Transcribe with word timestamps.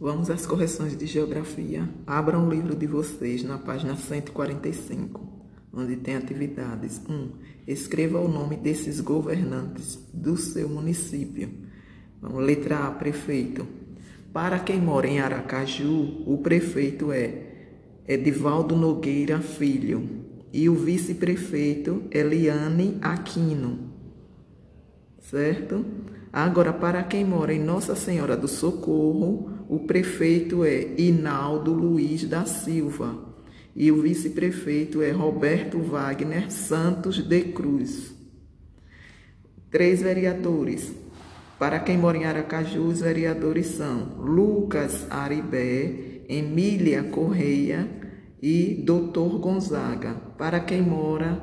Vamos 0.00 0.28
às 0.28 0.44
correções 0.44 0.96
de 0.96 1.06
geografia. 1.06 1.88
Abram 2.04 2.46
o 2.46 2.50
livro 2.50 2.74
de 2.74 2.86
vocês 2.86 3.44
na 3.44 3.58
página 3.58 3.94
145, 3.94 5.20
onde 5.72 5.96
tem 5.96 6.16
atividades. 6.16 7.00
1. 7.08 7.12
Um, 7.12 7.30
escreva 7.66 8.18
o 8.18 8.26
nome 8.26 8.56
desses 8.56 9.00
governantes 9.00 9.98
do 10.12 10.36
seu 10.36 10.68
município. 10.68 11.48
Vamos, 12.20 12.44
letra 12.44 12.88
A, 12.88 12.90
prefeito. 12.90 13.66
Para 14.32 14.58
quem 14.58 14.80
mora 14.80 15.06
em 15.06 15.20
Aracaju, 15.20 16.24
o 16.26 16.38
prefeito 16.38 17.12
é 17.12 17.52
Edivaldo 18.06 18.74
Nogueira 18.74 19.40
Filho 19.40 20.24
e 20.52 20.68
o 20.68 20.74
vice-prefeito 20.74 22.02
Eliane 22.10 22.98
Aquino. 23.00 23.92
Certo? 25.20 25.84
Agora, 26.32 26.72
para 26.72 27.04
quem 27.04 27.24
mora 27.24 27.54
em 27.54 27.62
Nossa 27.62 27.94
Senhora 27.94 28.36
do 28.36 28.48
Socorro, 28.48 29.53
o 29.68 29.80
prefeito 29.80 30.64
é 30.64 30.94
Inaldo 30.98 31.72
Luiz 31.72 32.24
da 32.24 32.44
Silva 32.44 33.34
e 33.74 33.90
o 33.90 34.02
vice-prefeito 34.02 35.02
é 35.02 35.10
Roberto 35.10 35.78
Wagner 35.78 36.50
Santos 36.50 37.18
de 37.18 37.42
Cruz. 37.44 38.14
Três 39.70 40.02
vereadores. 40.02 40.92
Para 41.58 41.80
quem 41.80 41.98
mora 41.98 42.16
em 42.16 42.24
Aracaju, 42.24 42.82
os 42.82 43.00
vereadores 43.00 43.66
são 43.66 44.16
Lucas 44.18 45.06
Aribé, 45.10 46.22
Emília 46.28 47.02
Correia 47.04 47.88
e 48.40 48.82
Doutor 48.84 49.38
Gonzaga. 49.38 50.14
Para 50.36 50.60
quem 50.60 50.82
mora 50.82 51.40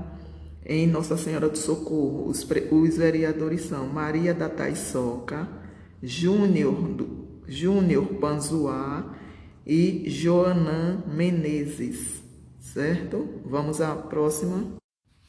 em 0.65 0.87
Nossa 0.87 1.17
Senhora 1.17 1.49
do 1.49 1.57
Socorro, 1.57 2.27
os, 2.27 2.47
os 2.71 2.97
vereadores 2.97 3.61
são 3.63 3.87
Maria 3.87 4.33
da 4.33 4.47
Taiçoca, 4.47 5.47
Júnior 6.01 6.75
Júnior 7.51 8.05
Panzuá 8.21 9.13
e 9.67 10.09
Joanã 10.09 11.03
Menezes, 11.05 12.23
certo? 12.57 13.41
Vamos 13.45 13.81
à 13.81 13.93
próxima. 13.93 14.77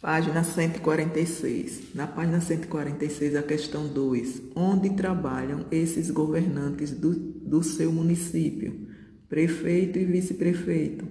Página 0.01 0.45
146. 0.45 1.93
Na 1.97 2.07
página 2.07 2.41
146, 2.41 3.35
a 3.35 3.43
questão 3.43 3.89
2. 3.89 4.41
Onde 4.55 4.91
trabalham 4.91 5.67
esses 5.73 6.13
governantes 6.13 6.93
do, 6.93 7.13
do 7.13 7.61
seu 7.61 7.91
município? 7.91 8.87
Prefeito 9.29 9.99
e 9.99 10.05
vice-prefeito. 10.05 11.05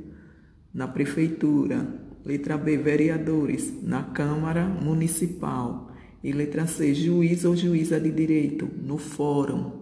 Na 0.74 0.88
prefeitura. 0.88 1.86
Letra 2.24 2.58
B, 2.58 2.78
vereadores. 2.78 3.84
Na 3.84 4.02
Câmara 4.02 4.66
Municipal. 4.66 5.92
E 6.24 6.32
letra 6.32 6.68
C, 6.68 6.94
juiz 6.94 7.44
ou 7.44 7.54
juíza 7.54 8.00
de 8.00 8.12
direito. 8.12 8.70
No 8.82 8.98
fórum. 8.98 9.81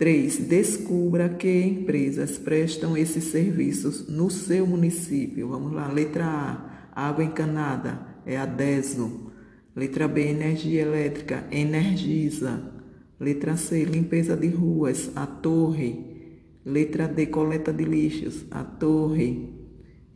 3. 0.00 0.48
Descubra 0.48 1.28
que 1.28 1.60
empresas 1.60 2.38
prestam 2.38 2.96
esses 2.96 3.24
serviços 3.24 4.08
no 4.08 4.30
seu 4.30 4.66
município. 4.66 5.48
Vamos 5.48 5.74
lá. 5.74 5.92
Letra 5.92 6.24
A. 6.24 7.08
Água 7.08 7.22
encanada 7.22 8.00
é 8.24 8.38
a 8.38 8.46
DESO. 8.46 9.30
Letra 9.76 10.08
B. 10.08 10.26
Energia 10.26 10.80
elétrica, 10.80 11.46
Energisa. 11.50 12.72
Letra 13.20 13.58
C. 13.58 13.84
Limpeza 13.84 14.34
de 14.34 14.48
ruas, 14.48 15.10
a 15.14 15.26
Torre. 15.26 16.48
Letra 16.64 17.06
D. 17.06 17.26
Coleta 17.26 17.70
de 17.70 17.84
lixos, 17.84 18.46
a 18.50 18.64
Torre. 18.64 19.52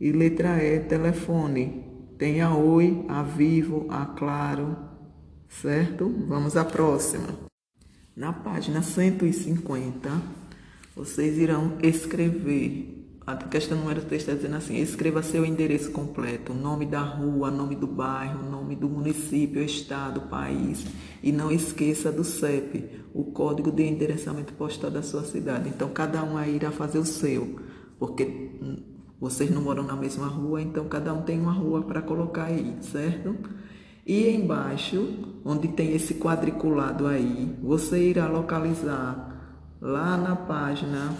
E 0.01 0.11
letra 0.11 0.63
E. 0.63 0.79
Telefone. 0.79 1.85
Tem 2.17 2.41
a 2.41 2.55
Oi, 2.55 3.05
a 3.07 3.21
Vivo, 3.21 3.85
a 3.89 4.03
Claro. 4.07 4.75
Certo? 5.47 6.11
Vamos 6.27 6.57
à 6.57 6.65
próxima. 6.65 7.45
Na 8.15 8.31
página 8.31 8.81
150, 8.81 10.09
vocês 10.95 11.37
irão 11.37 11.73
escrever. 11.83 13.05
A 13.27 13.35
questão 13.35 13.77
número 13.77 14.03
3 14.03 14.21
está 14.21 14.33
dizendo 14.33 14.55
assim: 14.55 14.77
escreva 14.77 15.21
seu 15.21 15.45
endereço 15.45 15.91
completo, 15.91 16.53
nome 16.53 16.85
da 16.85 17.01
rua, 17.01 17.51
nome 17.51 17.75
do 17.75 17.85
bairro, 17.85 18.49
nome 18.49 18.73
do 18.73 18.87
município, 18.87 19.61
estado, 19.61 20.21
país. 20.29 20.85
E 21.21 21.33
não 21.33 21.51
esqueça 21.51 22.09
do 22.09 22.23
CEP, 22.23 22.89
o 23.13 23.25
código 23.25 23.69
de 23.69 23.83
endereçamento 23.83 24.53
postal 24.53 24.89
da 24.89 25.03
sua 25.03 25.25
cidade. 25.25 25.67
Então, 25.67 25.89
cada 25.89 26.23
um 26.23 26.37
aí 26.37 26.55
irá 26.55 26.71
fazer 26.71 26.99
o 26.99 27.05
seu, 27.05 27.59
porque 27.99 28.49
vocês 29.19 29.51
não 29.51 29.61
moram 29.61 29.83
na 29.83 29.95
mesma 29.97 30.27
rua, 30.27 30.61
então 30.61 30.87
cada 30.87 31.13
um 31.13 31.23
tem 31.23 31.37
uma 31.37 31.51
rua 31.51 31.81
para 31.81 32.01
colocar 32.01 32.45
aí, 32.45 32.77
certo? 32.79 33.35
E 34.05 34.29
embaixo, 34.29 35.17
onde 35.43 35.67
tem 35.69 35.95
esse 35.95 36.13
quadriculado 36.13 37.07
aí, 37.07 37.51
você 37.63 38.09
irá 38.09 38.27
localizar 38.27 39.35
lá 39.81 40.15
na 40.15 40.35
página 40.35 41.11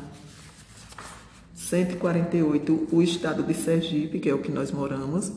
148 1.56 2.90
o 2.92 3.02
estado 3.02 3.42
de 3.42 3.56
Sergipe, 3.56 4.20
que 4.20 4.30
é 4.30 4.36
o 4.36 4.38
que 4.38 4.52
nós 4.52 4.72
moramos. 4.72 5.34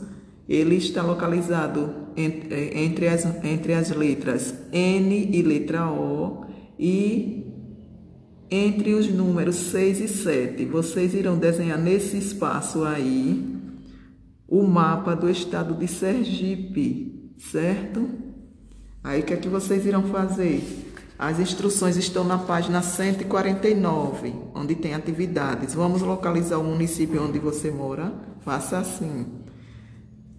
Ele 0.46 0.76
está 0.76 1.02
localizado 1.02 1.94
entre, 2.14 2.54
é, 2.54 2.82
entre, 2.82 3.08
as, 3.08 3.24
entre 3.42 3.72
as 3.72 3.90
letras 3.90 4.54
N 4.70 5.30
e 5.32 5.40
letra 5.40 5.90
O 5.90 6.44
e 6.78 7.46
entre 8.50 8.92
os 8.92 9.10
números 9.10 9.56
6 9.56 10.00
e 10.00 10.08
7. 10.08 10.64
Vocês 10.66 11.14
irão 11.14 11.38
desenhar 11.38 11.78
nesse 11.78 12.18
espaço 12.18 12.84
aí 12.84 13.56
o 14.46 14.64
mapa 14.64 15.14
do 15.14 15.30
estado 15.30 15.74
de 15.74 15.88
Sergipe 15.88 17.17
certo? 17.38 18.08
Aí 19.02 19.20
o 19.20 19.22
que 19.22 19.34
é 19.34 19.36
que 19.36 19.48
vocês 19.48 19.86
irão 19.86 20.02
fazer? 20.04 20.86
As 21.18 21.40
instruções 21.40 21.96
estão 21.96 22.22
na 22.22 22.38
página 22.38 22.80
149, 22.80 24.34
onde 24.54 24.74
tem 24.74 24.94
atividades. 24.94 25.74
Vamos 25.74 26.02
localizar 26.02 26.58
o 26.58 26.64
município 26.64 27.22
onde 27.22 27.38
você 27.38 27.70
mora? 27.70 28.12
Faça 28.44 28.78
assim. 28.78 29.26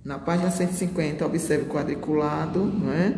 Na 0.05 0.17
página 0.17 0.49
150, 0.49 1.25
observe 1.25 1.65
o 1.65 1.67
quadriculado, 1.67 2.63
não 2.63 2.93
é? 2.93 3.13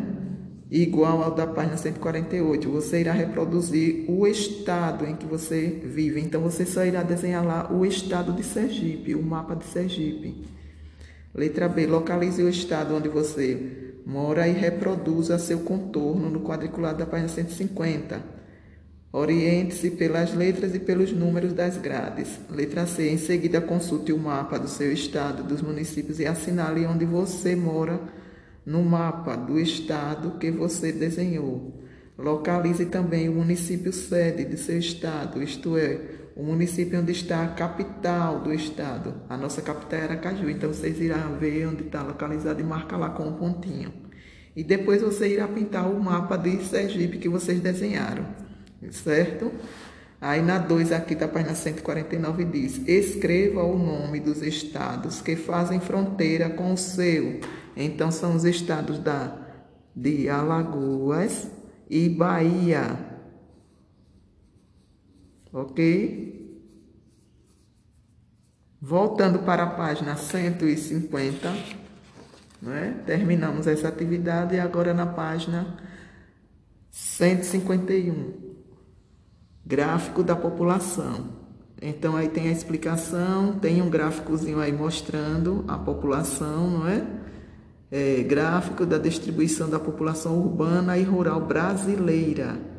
Igual 0.68 1.22
ao 1.22 1.34
da 1.34 1.46
página 1.46 1.76
148. 1.76 2.68
Você 2.68 3.00
irá 3.00 3.12
reproduzir 3.12 4.10
o 4.10 4.26
estado 4.26 5.06
em 5.06 5.14
que 5.14 5.26
você 5.26 5.80
vive. 5.84 6.20
Então, 6.20 6.40
você 6.40 6.66
só 6.66 6.84
irá 6.84 7.04
desenhar 7.04 7.44
lá 7.44 7.72
o 7.72 7.86
estado 7.86 8.32
de 8.32 8.42
Sergipe, 8.42 9.14
o 9.14 9.22
mapa 9.22 9.54
de 9.54 9.64
Sergipe. 9.66 10.44
Letra 11.34 11.68
B. 11.68 11.86
Localize 11.86 12.42
o 12.42 12.48
estado 12.48 12.94
onde 12.94 13.08
você 13.08 13.94
mora 14.04 14.46
e 14.46 14.52
reproduza 14.52 15.38
seu 15.38 15.60
contorno 15.60 16.28
no 16.28 16.40
quadriculado 16.40 16.98
da 16.98 17.06
página 17.06 17.28
150. 17.28 18.22
Oriente-se 19.12 19.90
pelas 19.90 20.34
letras 20.34 20.74
e 20.74 20.78
pelos 20.78 21.12
números 21.12 21.52
das 21.52 21.76
grades. 21.76 22.40
Letra 22.50 22.86
C. 22.86 23.10
Em 23.10 23.18
seguida, 23.18 23.60
consulte 23.60 24.12
o 24.12 24.18
mapa 24.18 24.58
do 24.58 24.68
seu 24.68 24.92
estado, 24.92 25.42
dos 25.42 25.62
municípios 25.62 26.18
e 26.18 26.26
assinale 26.26 26.86
onde 26.86 27.04
você 27.04 27.54
mora 27.54 28.00
no 28.64 28.82
mapa 28.82 29.36
do 29.36 29.58
estado 29.58 30.38
que 30.38 30.50
você 30.50 30.92
desenhou. 30.92 31.82
Localize 32.16 32.86
também 32.86 33.28
o 33.28 33.34
município 33.34 33.92
sede 33.92 34.44
de 34.44 34.56
seu 34.56 34.78
estado, 34.78 35.42
isto 35.42 35.76
é, 35.76 35.98
o 36.34 36.42
município 36.42 37.00
onde 37.00 37.12
está 37.12 37.44
a 37.44 37.48
capital 37.48 38.40
do 38.40 38.52
estado. 38.52 39.14
A 39.28 39.36
nossa 39.36 39.60
capital 39.60 40.00
era 40.00 40.16
Caju, 40.16 40.48
então 40.48 40.72
vocês 40.72 41.00
irão 41.00 41.36
ver 41.38 41.66
onde 41.66 41.84
está 41.84 42.02
localizado 42.02 42.60
e 42.60 42.64
marcar 42.64 42.96
lá 42.96 43.10
com 43.10 43.24
um 43.24 43.34
pontinho. 43.34 43.92
E 44.54 44.62
depois 44.62 45.02
você 45.02 45.28
irá 45.28 45.48
pintar 45.48 45.90
o 45.90 45.98
mapa 46.00 46.36
de 46.36 46.62
Sergipe 46.64 47.18
que 47.18 47.28
vocês 47.28 47.60
desenharam, 47.60 48.26
certo? 48.90 49.50
Aí 50.20 50.40
na 50.40 50.58
2 50.58 50.92
aqui 50.92 51.14
da 51.14 51.26
página 51.26 51.54
149 51.54 52.44
diz: 52.44 52.80
escreva 52.86 53.62
o 53.64 53.76
nome 53.76 54.20
dos 54.20 54.42
estados 54.42 55.20
que 55.20 55.36
fazem 55.36 55.80
fronteira 55.80 56.50
com 56.50 56.72
o 56.72 56.76
seu. 56.76 57.40
Então 57.76 58.10
são 58.10 58.36
os 58.36 58.44
estados 58.44 58.98
da 58.98 59.38
de 59.94 60.28
Alagoas 60.28 61.50
e 61.90 62.08
Bahia 62.08 63.11
ok? 65.52 66.40
Voltando 68.80 69.40
para 69.40 69.64
a 69.64 69.70
página 69.70 70.16
150, 70.16 71.54
né? 72.60 73.02
terminamos 73.06 73.66
essa 73.66 73.88
atividade 73.88 74.56
e 74.56 74.60
agora 74.60 74.92
na 74.94 75.06
página 75.06 75.76
151, 76.90 78.32
gráfico 79.64 80.22
da 80.22 80.34
população. 80.34 81.42
Então 81.80 82.16
aí 82.16 82.28
tem 82.28 82.48
a 82.48 82.52
explicação, 82.52 83.58
tem 83.58 83.82
um 83.82 83.90
gráficozinho 83.90 84.58
aí 84.58 84.72
mostrando 84.72 85.64
a 85.68 85.76
população, 85.78 86.70
não 86.70 86.88
é? 86.88 87.06
é 87.90 88.22
gráfico 88.22 88.86
da 88.86 88.98
distribuição 88.98 89.68
da 89.68 89.78
população 89.78 90.38
urbana 90.38 90.96
e 90.96 91.02
rural 91.02 91.40
brasileira 91.40 92.71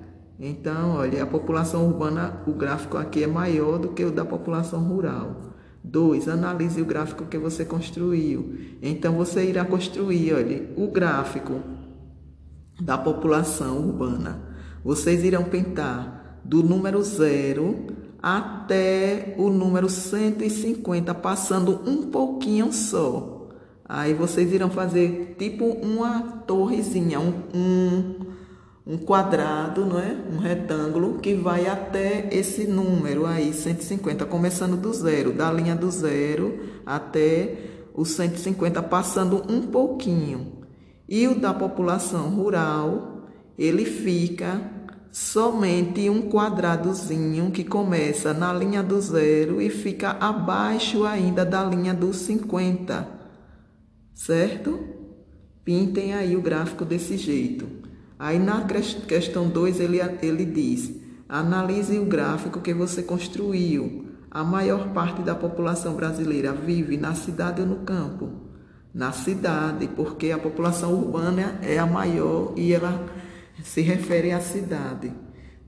então, 0.45 0.97
olha, 0.97 1.23
a 1.23 1.25
população 1.25 1.87
urbana, 1.87 2.41
o 2.45 2.51
gráfico 2.51 2.97
aqui 2.97 3.23
é 3.23 3.27
maior 3.27 3.79
do 3.79 3.87
que 3.93 4.03
o 4.03 4.11
da 4.11 4.25
população 4.25 4.83
rural. 4.83 5.53
2. 5.81 6.27
Analise 6.27 6.81
o 6.81 6.85
gráfico 6.85 7.23
que 7.23 7.37
você 7.37 7.63
construiu. 7.63 8.57
Então, 8.81 9.13
você 9.13 9.45
irá 9.45 9.63
construir, 9.63 10.33
olha, 10.33 10.69
o 10.75 10.91
gráfico 10.91 11.61
da 12.77 12.97
população 12.97 13.77
urbana. 13.77 14.41
Vocês 14.83 15.23
irão 15.23 15.45
pintar 15.45 16.41
do 16.43 16.61
número 16.61 17.01
0 17.01 17.87
até 18.21 19.35
o 19.37 19.49
número 19.49 19.87
150, 19.87 21.13
passando 21.15 21.79
um 21.89 22.09
pouquinho 22.09 22.73
só. 22.73 23.47
Aí 23.87 24.13
vocês 24.13 24.51
irão 24.51 24.69
fazer 24.69 25.37
tipo 25.39 25.63
uma 25.65 26.21
torrezinha, 26.45 27.21
um, 27.21 27.33
um, 27.53 28.32
um 28.85 28.97
quadrado, 28.97 29.85
não 29.85 29.97
é? 29.97 30.15
Um 30.31 30.37
retângulo 30.37 31.19
que 31.19 31.33
vai 31.33 31.67
até 31.67 32.27
esse 32.31 32.67
número 32.67 33.25
aí, 33.25 33.53
150, 33.53 34.25
começando 34.25 34.75
do 34.75 34.93
zero, 34.93 35.31
da 35.31 35.51
linha 35.51 35.75
do 35.75 35.89
zero 35.89 36.59
até 36.85 37.57
o 37.93 38.03
150, 38.03 38.83
passando 38.83 39.43
um 39.49 39.61
pouquinho. 39.61 40.63
E 41.07 41.27
o 41.27 41.39
da 41.39 41.53
população 41.53 42.29
rural, 42.29 43.27
ele 43.57 43.85
fica 43.85 44.61
somente 45.11 46.09
um 46.09 46.29
quadradozinho 46.29 47.51
que 47.51 47.63
começa 47.63 48.33
na 48.33 48.51
linha 48.51 48.81
do 48.81 48.99
zero 48.99 49.61
e 49.61 49.69
fica 49.69 50.17
abaixo 50.19 51.05
ainda 51.05 51.45
da 51.45 51.63
linha 51.63 51.93
dos 51.93 52.17
50, 52.17 53.07
certo? 54.13 54.79
Pintem 55.63 56.13
aí 56.13 56.35
o 56.35 56.41
gráfico 56.41 56.83
desse 56.83 57.15
jeito. 57.15 57.92
Aí 58.23 58.39
na 58.39 58.65
questão 59.05 59.49
2 59.49 59.81
ele, 59.81 59.99
ele 60.21 60.45
diz: 60.45 60.93
analise 61.27 61.99
o 61.99 62.05
gráfico 62.05 62.61
que 62.61 62.73
você 62.73 63.03
construiu. 63.03 64.05
A 64.31 64.45
maior 64.45 64.93
parte 64.93 65.21
da 65.21 65.35
população 65.35 65.93
brasileira 65.95 66.53
vive 66.53 66.95
na 66.95 67.13
cidade 67.15 67.59
ou 67.59 67.67
no 67.67 67.75
campo? 67.83 68.29
Na 68.93 69.11
cidade, 69.11 69.89
porque 69.93 70.31
a 70.31 70.37
população 70.37 70.93
urbana 70.93 71.59
é 71.61 71.77
a 71.77 71.85
maior 71.85 72.53
e 72.55 72.71
ela 72.71 73.05
se 73.61 73.81
refere 73.81 74.31
à 74.31 74.39
cidade. 74.39 75.11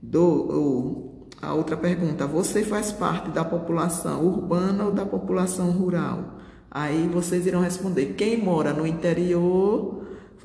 Do, 0.00 1.28
a 1.42 1.52
outra 1.52 1.76
pergunta: 1.76 2.26
você 2.26 2.62
faz 2.62 2.90
parte 2.90 3.28
da 3.28 3.44
população 3.44 4.24
urbana 4.24 4.86
ou 4.86 4.92
da 4.92 5.04
população 5.04 5.72
rural? 5.72 6.38
Aí 6.70 7.06
vocês 7.06 7.46
irão 7.46 7.60
responder: 7.60 8.14
quem 8.16 8.42
mora 8.42 8.72
no 8.72 8.86
interior 8.86 9.95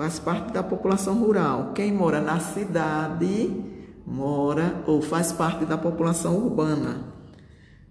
faz 0.02 0.18
parte 0.18 0.52
da 0.52 0.64
população 0.64 1.20
rural, 1.20 1.74
quem 1.76 1.94
mora 1.94 2.20
na 2.20 2.40
cidade 2.40 3.64
mora 4.04 4.84
ou 4.88 5.00
faz 5.00 5.32
parte 5.32 5.64
da 5.64 5.78
população 5.78 6.38
urbana. 6.38 7.06